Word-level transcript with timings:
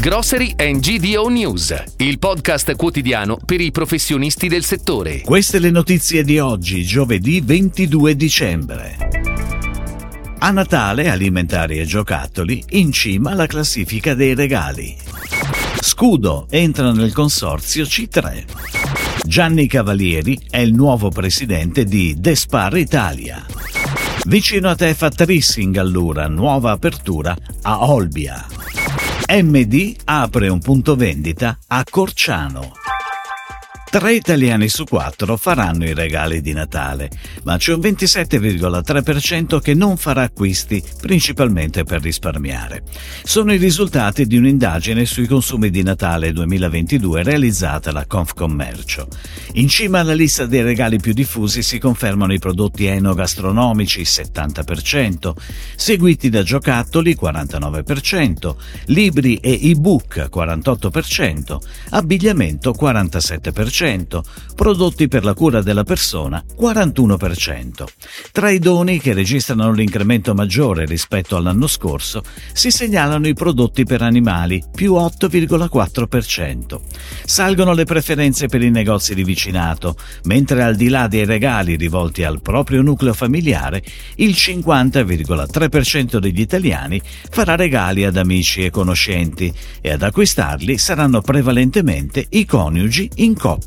Grocery 0.00 0.54
and 0.56 0.78
GDO 0.78 1.26
News, 1.28 1.74
il 1.96 2.20
podcast 2.20 2.76
quotidiano 2.76 3.36
per 3.44 3.60
i 3.60 3.72
professionisti 3.72 4.46
del 4.46 4.62
settore. 4.62 5.22
Queste 5.22 5.58
le 5.58 5.70
notizie 5.70 6.22
di 6.22 6.38
oggi, 6.38 6.84
giovedì 6.84 7.40
22 7.40 8.14
dicembre. 8.14 8.96
A 10.38 10.52
Natale, 10.52 11.10
alimentari 11.10 11.80
e 11.80 11.84
giocattoli, 11.84 12.62
in 12.70 12.92
cima 12.92 13.32
alla 13.32 13.48
classifica 13.48 14.14
dei 14.14 14.36
regali. 14.36 14.96
Scudo 15.80 16.46
entra 16.48 16.92
nel 16.92 17.12
consorzio 17.12 17.82
C3. 17.82 18.44
Gianni 19.24 19.66
Cavalieri 19.66 20.38
è 20.48 20.58
il 20.58 20.74
nuovo 20.74 21.10
presidente 21.10 21.84
di 21.84 22.14
Despar 22.16 22.76
Italia. 22.76 23.44
Vicino 24.26 24.68
a 24.68 24.76
te 24.76 24.94
fa 24.94 25.08
Trissing 25.10 25.76
allura, 25.76 26.28
nuova 26.28 26.70
apertura 26.70 27.36
a 27.62 27.90
Olbia. 27.90 28.57
MD 29.26 29.96
apre 30.04 30.48
un 30.48 30.60
punto 30.60 30.96
vendita 30.96 31.58
a 31.66 31.84
Corciano. 31.88 32.87
Tre 33.90 34.12
italiani 34.12 34.68
su 34.68 34.84
quattro 34.84 35.38
faranno 35.38 35.86
i 35.86 35.94
regali 35.94 36.42
di 36.42 36.52
Natale, 36.52 37.08
ma 37.44 37.56
c'è 37.56 37.72
un 37.72 37.80
27,3% 37.80 39.60
che 39.60 39.72
non 39.72 39.96
farà 39.96 40.24
acquisti, 40.24 40.82
principalmente 41.00 41.84
per 41.84 42.02
risparmiare. 42.02 42.82
Sono 43.24 43.50
i 43.54 43.56
risultati 43.56 44.26
di 44.26 44.36
un'indagine 44.36 45.06
sui 45.06 45.26
consumi 45.26 45.70
di 45.70 45.82
Natale 45.82 46.32
2022 46.32 47.22
realizzata 47.22 47.90
da 47.90 48.04
Confcommercio. 48.04 49.08
In 49.54 49.68
cima 49.68 50.00
alla 50.00 50.12
lista 50.12 50.44
dei 50.44 50.62
regali 50.62 50.98
più 50.98 51.14
diffusi 51.14 51.62
si 51.62 51.78
confermano 51.78 52.34
i 52.34 52.38
prodotti 52.38 52.84
enogastronomici 52.84 54.02
70%, 54.02 55.32
seguiti 55.76 56.28
da 56.28 56.42
giocattoli 56.42 57.16
49%, 57.18 58.54
libri 58.88 59.36
e 59.36 59.58
ebook 59.70 60.28
48%, 60.30 61.56
abbigliamento 61.88 62.76
47% 62.78 63.77
prodotti 64.56 65.06
per 65.06 65.22
la 65.22 65.34
cura 65.34 65.62
della 65.62 65.84
persona 65.84 66.42
41%. 66.60 67.84
Tra 68.32 68.50
i 68.50 68.58
doni 68.58 68.98
che 68.98 69.12
registrano 69.12 69.70
l'incremento 69.70 70.34
maggiore 70.34 70.84
rispetto 70.84 71.36
all'anno 71.36 71.68
scorso 71.68 72.22
si 72.52 72.72
segnalano 72.72 73.28
i 73.28 73.34
prodotti 73.34 73.84
per 73.84 74.02
animali 74.02 74.60
più 74.74 74.94
8,4%. 74.94 76.80
Salgono 77.24 77.72
le 77.72 77.84
preferenze 77.84 78.48
per 78.48 78.62
i 78.62 78.70
negozi 78.70 79.14
di 79.14 79.22
vicinato, 79.22 79.94
mentre 80.24 80.64
al 80.64 80.74
di 80.74 80.88
là 80.88 81.06
dei 81.06 81.24
regali 81.24 81.76
rivolti 81.76 82.24
al 82.24 82.42
proprio 82.42 82.82
nucleo 82.82 83.14
familiare, 83.14 83.80
il 84.16 84.30
50,3% 84.30 86.18
degli 86.18 86.40
italiani 86.40 87.00
farà 87.30 87.54
regali 87.54 88.04
ad 88.04 88.16
amici 88.16 88.64
e 88.64 88.70
conoscenti 88.70 89.54
e 89.80 89.92
ad 89.92 90.02
acquistarli 90.02 90.78
saranno 90.78 91.20
prevalentemente 91.20 92.26
i 92.30 92.44
coniugi 92.44 93.08
in 93.16 93.36
coppia 93.36 93.66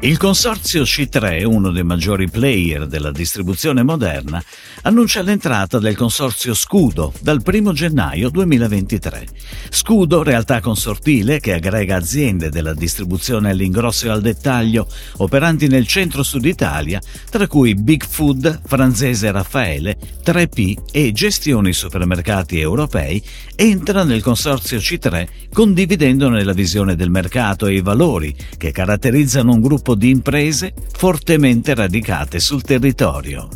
Il 0.00 0.18
consorzio 0.18 0.82
C3, 0.82 1.42
uno 1.44 1.70
dei 1.70 1.82
maggiori 1.82 2.28
player 2.28 2.86
della 2.86 3.10
distribuzione 3.10 3.82
moderna, 3.82 4.44
annuncia 4.82 5.22
l'entrata 5.22 5.78
del 5.78 5.96
consorzio 5.96 6.52
Scudo 6.52 7.14
dal 7.22 7.42
1 7.42 7.72
gennaio 7.72 8.28
2023. 8.28 9.26
Scudo, 9.70 10.22
realtà 10.22 10.60
consortile 10.60 11.40
che 11.40 11.54
aggrega 11.54 11.96
aziende 11.96 12.50
della 12.50 12.74
distribuzione 12.74 13.50
all'ingrosso 13.50 14.06
e 14.06 14.10
al 14.10 14.20
dettaglio 14.20 14.86
operanti 15.16 15.66
nel 15.66 15.86
centro-sud 15.86 16.44
Italia, 16.44 17.00
tra 17.30 17.46
cui 17.46 17.74
Big 17.74 18.04
Food, 18.06 18.60
Franzese 18.66 19.32
Raffaele, 19.32 19.96
3P 20.22 20.74
e 20.92 21.10
Gestioni 21.12 21.72
Supermercati 21.72 22.60
Europei, 22.60 23.20
entra 23.56 24.04
nel 24.04 24.22
consorzio 24.22 24.76
C3 24.76 25.26
condividendone 25.52 26.44
la 26.44 26.52
visione 26.52 26.94
del 26.94 27.08
mercato 27.10 27.66
e 27.66 27.76
i 27.76 27.80
valori 27.80 28.36
che 28.58 28.70
caratterizzano 28.72 29.52
un 29.52 29.62
gruppo 29.62 29.94
di 29.96 30.10
imprese 30.10 30.72
fortemente 30.92 31.74
radicate 31.74 32.38
sul 32.38 32.62
territorio. 32.62 33.48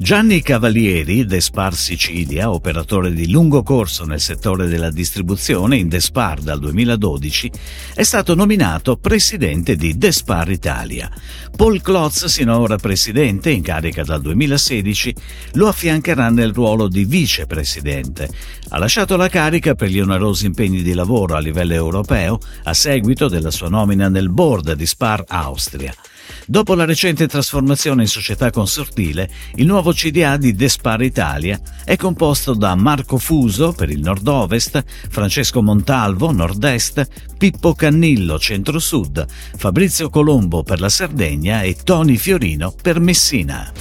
Gianni 0.00 0.42
Cavalieri, 0.42 1.26
Despar 1.26 1.74
Sicilia, 1.74 2.52
operatore 2.52 3.12
di 3.12 3.28
lungo 3.28 3.64
corso 3.64 4.04
nel 4.04 4.20
settore 4.20 4.68
della 4.68 4.92
distribuzione 4.92 5.76
in 5.76 5.88
Despar 5.88 6.38
dal 6.38 6.60
2012, 6.60 7.50
è 7.94 8.04
stato 8.04 8.36
nominato 8.36 8.96
presidente 8.96 9.74
di 9.74 9.98
Despar 9.98 10.52
Italia. 10.52 11.10
Paul 11.56 11.82
Klotz, 11.82 12.26
sino 12.26 12.56
ora 12.56 12.76
presidente, 12.76 13.50
in 13.50 13.60
carica 13.60 14.04
dal 14.04 14.20
2016, 14.20 15.14
lo 15.54 15.66
affiancherà 15.66 16.30
nel 16.30 16.52
ruolo 16.52 16.86
di 16.86 17.04
vicepresidente. 17.04 18.28
Ha 18.68 18.78
lasciato 18.78 19.16
la 19.16 19.28
carica 19.28 19.74
per 19.74 19.88
gli 19.88 19.98
onerosi 19.98 20.46
impegni 20.46 20.82
di 20.82 20.94
lavoro 20.94 21.34
a 21.34 21.40
livello 21.40 21.74
europeo 21.74 22.38
a 22.62 22.72
seguito 22.72 23.26
della 23.26 23.50
sua 23.50 23.68
nomina 23.68 24.08
nel 24.08 24.30
board 24.30 24.74
di 24.74 24.86
Spar 24.86 25.24
Austria. 25.26 25.92
Dopo 26.46 26.74
la 26.74 26.84
recente 26.84 27.26
trasformazione 27.26 28.02
in 28.02 28.08
società 28.08 28.50
consortile, 28.50 29.28
il 29.56 29.66
nuovo 29.66 29.87
CDA 29.92 30.36
di 30.36 30.54
Despar 30.54 31.02
Italia 31.02 31.60
è 31.84 31.96
composto 31.96 32.54
da 32.54 32.74
Marco 32.74 33.18
Fuso 33.18 33.72
per 33.72 33.90
il 33.90 34.00
nord-ovest, 34.00 34.84
Francesco 35.08 35.62
Montalvo 35.62 36.32
nord-est, 36.32 37.06
Pippo 37.36 37.74
Cannillo 37.74 38.38
centro-sud, 38.38 39.26
Fabrizio 39.56 40.10
Colombo 40.10 40.62
per 40.62 40.80
la 40.80 40.88
Sardegna 40.88 41.62
e 41.62 41.76
Tony 41.82 42.16
Fiorino 42.16 42.74
per 42.80 43.00
Messina. 43.00 43.72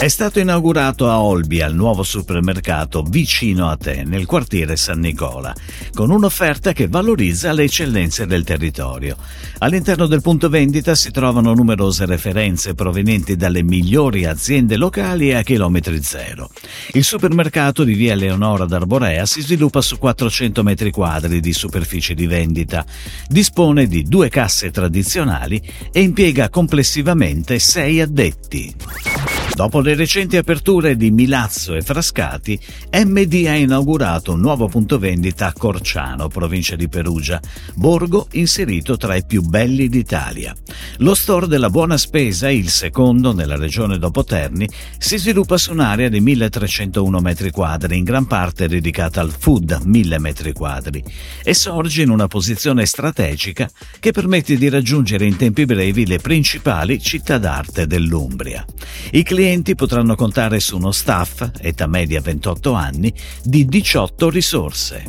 È 0.00 0.08
stato 0.08 0.40
inaugurato 0.40 1.10
a 1.10 1.20
Olbia 1.20 1.66
il 1.66 1.74
nuovo 1.74 2.02
supermercato 2.02 3.02
vicino 3.02 3.68
a 3.68 3.76
te, 3.76 4.02
nel 4.02 4.24
quartiere 4.24 4.74
San 4.76 4.98
Nicola, 4.98 5.54
con 5.92 6.08
un'offerta 6.08 6.72
che 6.72 6.88
valorizza 6.88 7.52
le 7.52 7.64
eccellenze 7.64 8.24
del 8.24 8.42
territorio. 8.42 9.18
All'interno 9.58 10.06
del 10.06 10.22
punto 10.22 10.48
vendita 10.48 10.94
si 10.94 11.10
trovano 11.10 11.52
numerose 11.52 12.06
referenze 12.06 12.72
provenienti 12.72 13.36
dalle 13.36 13.62
migliori 13.62 14.24
aziende 14.24 14.78
locali 14.78 15.34
a 15.34 15.42
chilometri 15.42 16.02
zero. 16.02 16.48
Il 16.92 17.04
supermercato 17.04 17.84
di 17.84 17.92
via 17.92 18.14
Leonora 18.14 18.64
d'Arborea 18.64 19.26
si 19.26 19.42
sviluppa 19.42 19.82
su 19.82 19.98
400 19.98 20.62
metri 20.62 20.90
quadri 20.90 21.40
di 21.40 21.52
superficie 21.52 22.14
di 22.14 22.26
vendita, 22.26 22.86
dispone 23.28 23.86
di 23.86 24.04
due 24.04 24.30
casse 24.30 24.70
tradizionali 24.70 25.60
e 25.92 26.00
impiega 26.00 26.48
complessivamente 26.48 27.58
sei 27.58 28.00
addetti. 28.00 29.39
Dopo 29.52 29.80
le 29.80 29.94
recenti 29.94 30.38
aperture 30.38 30.96
di 30.96 31.10
Milazzo 31.10 31.74
e 31.74 31.82
Frascati, 31.82 32.58
MD 32.92 33.44
ha 33.46 33.54
inaugurato 33.54 34.32
un 34.32 34.40
nuovo 34.40 34.68
punto 34.68 34.98
vendita 34.98 35.48
a 35.48 35.52
Corciano, 35.52 36.28
provincia 36.28 36.76
di 36.76 36.88
Perugia, 36.88 37.38
borgo 37.74 38.28
inserito 38.32 38.96
tra 38.96 39.16
i 39.16 39.24
più 39.26 39.42
belli 39.42 39.88
d'Italia. 39.88 40.54
Lo 40.98 41.14
store 41.14 41.46
della 41.46 41.68
Buona 41.68 41.98
Spesa, 41.98 42.48
il 42.48 42.70
secondo 42.70 43.34
nella 43.34 43.56
regione 43.56 43.98
dopo 43.98 44.24
Terni, 44.24 44.66
si 44.96 45.18
sviluppa 45.18 45.58
su 45.58 45.72
un'area 45.72 46.08
di 46.08 46.20
1301 46.20 47.20
metri 47.20 47.50
quadri, 47.50 47.98
in 47.98 48.04
gran 48.04 48.26
parte 48.26 48.66
dedicata 48.66 49.20
al 49.20 49.34
food 49.36 49.80
1000 49.84 50.18
metri 50.20 50.52
quadri, 50.52 51.04
e 51.42 51.52
sorge 51.52 52.00
in 52.00 52.08
una 52.08 52.28
posizione 52.28 52.86
strategica 52.86 53.68
che 53.98 54.12
permette 54.12 54.56
di 54.56 54.70
raggiungere 54.70 55.26
in 55.26 55.36
tempi 55.36 55.66
brevi 55.66 56.06
le 56.06 56.18
principali 56.18 56.98
città 56.98 57.36
d'arte 57.36 57.86
dell'Umbria. 57.86 58.64
I 59.10 59.22
clienti 59.22 59.39
clienti 59.40 59.74
potranno 59.74 60.16
contare 60.16 60.60
su 60.60 60.76
uno 60.76 60.92
staff, 60.92 61.48
età 61.62 61.86
media 61.86 62.20
28 62.20 62.72
anni, 62.74 63.10
di 63.42 63.64
18 63.64 64.28
risorse. 64.28 65.06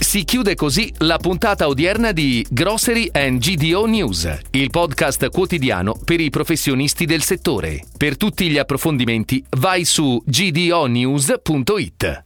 Si 0.00 0.24
chiude 0.24 0.56
così 0.56 0.92
la 0.98 1.18
puntata 1.18 1.68
odierna 1.68 2.10
di 2.10 2.44
Grocery 2.50 3.08
and 3.12 3.38
GDO 3.38 3.86
News, 3.86 4.38
il 4.50 4.70
podcast 4.70 5.28
quotidiano 5.28 5.94
per 6.04 6.18
i 6.18 6.30
professionisti 6.30 7.04
del 7.04 7.22
settore. 7.22 7.84
Per 7.96 8.16
tutti 8.16 8.50
gli 8.50 8.58
approfondimenti 8.58 9.44
vai 9.50 9.84
su 9.84 10.20
gdonews.it. 10.26 12.22